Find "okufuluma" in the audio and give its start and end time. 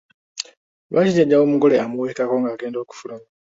2.81-3.25